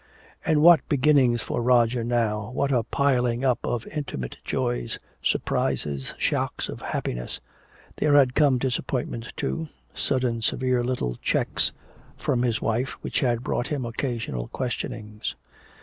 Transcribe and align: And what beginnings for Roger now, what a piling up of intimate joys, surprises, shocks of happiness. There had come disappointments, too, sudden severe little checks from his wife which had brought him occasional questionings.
And 0.43 0.63
what 0.63 0.81
beginnings 0.89 1.43
for 1.43 1.61
Roger 1.61 2.03
now, 2.03 2.49
what 2.55 2.71
a 2.71 2.81
piling 2.81 3.45
up 3.45 3.59
of 3.63 3.85
intimate 3.85 4.37
joys, 4.43 4.97
surprises, 5.21 6.15
shocks 6.17 6.69
of 6.69 6.81
happiness. 6.81 7.39
There 7.97 8.15
had 8.15 8.33
come 8.33 8.57
disappointments, 8.57 9.27
too, 9.37 9.67
sudden 9.93 10.41
severe 10.41 10.83
little 10.83 11.17
checks 11.21 11.71
from 12.17 12.41
his 12.41 12.63
wife 12.63 12.93
which 13.03 13.19
had 13.19 13.43
brought 13.43 13.67
him 13.67 13.85
occasional 13.85 14.47
questionings. 14.47 15.35